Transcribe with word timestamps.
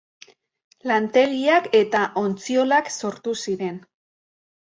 Lantegiak 0.91 1.67
eta 1.81 2.01
ontziolak 2.23 2.91
sortu 2.97 3.37
ziren. 3.45 3.79